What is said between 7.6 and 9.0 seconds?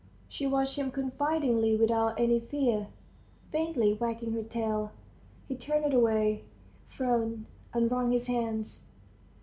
and wrung his hands.